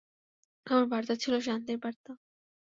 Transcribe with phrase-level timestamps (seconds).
[0.67, 2.11] আমার বার্তা ছিল শান্তির বার্তা।